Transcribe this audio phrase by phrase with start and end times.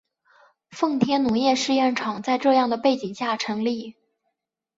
[0.71, 3.95] 奉天农业试验场在这样的背景下成立。